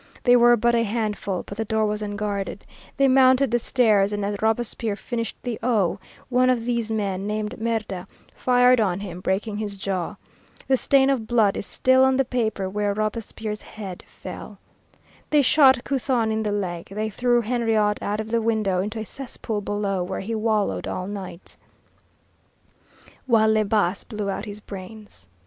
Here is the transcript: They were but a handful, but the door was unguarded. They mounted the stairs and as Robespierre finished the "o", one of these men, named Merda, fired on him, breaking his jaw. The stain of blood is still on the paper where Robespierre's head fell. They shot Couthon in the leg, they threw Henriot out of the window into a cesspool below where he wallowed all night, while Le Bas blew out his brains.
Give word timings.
They 0.23 0.35
were 0.35 0.57
but 0.57 0.73
a 0.73 0.81
handful, 0.81 1.43
but 1.45 1.57
the 1.59 1.63
door 1.63 1.85
was 1.85 2.01
unguarded. 2.01 2.65
They 2.97 3.07
mounted 3.07 3.51
the 3.51 3.59
stairs 3.59 4.11
and 4.11 4.25
as 4.25 4.35
Robespierre 4.41 4.95
finished 4.95 5.35
the 5.43 5.59
"o", 5.61 5.99
one 6.27 6.49
of 6.49 6.65
these 6.65 6.89
men, 6.89 7.27
named 7.27 7.59
Merda, 7.59 8.07
fired 8.35 8.81
on 8.81 9.01
him, 9.01 9.21
breaking 9.21 9.57
his 9.57 9.77
jaw. 9.77 10.15
The 10.67 10.75
stain 10.75 11.11
of 11.11 11.27
blood 11.27 11.55
is 11.55 11.67
still 11.67 12.03
on 12.03 12.17
the 12.17 12.25
paper 12.25 12.67
where 12.67 12.95
Robespierre's 12.95 13.61
head 13.61 14.03
fell. 14.07 14.57
They 15.29 15.43
shot 15.43 15.83
Couthon 15.83 16.31
in 16.31 16.41
the 16.41 16.51
leg, 16.51 16.85
they 16.89 17.11
threw 17.11 17.41
Henriot 17.41 18.01
out 18.01 18.19
of 18.19 18.31
the 18.31 18.41
window 18.41 18.81
into 18.81 18.97
a 18.97 19.05
cesspool 19.05 19.61
below 19.61 20.01
where 20.01 20.21
he 20.21 20.33
wallowed 20.33 20.87
all 20.87 21.05
night, 21.05 21.57
while 23.27 23.53
Le 23.53 23.63
Bas 23.63 24.03
blew 24.03 24.31
out 24.31 24.45
his 24.45 24.61
brains. 24.61 25.27